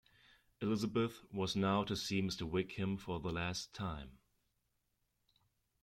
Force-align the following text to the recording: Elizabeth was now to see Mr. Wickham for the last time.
Elizabeth 0.61 1.21
was 1.31 1.55
now 1.55 1.83
to 1.83 1.95
see 1.95 2.23
Mr. 2.23 2.41
Wickham 2.41 2.97
for 2.97 3.19
the 3.19 3.31
last 3.31 3.71
time. 3.71 4.17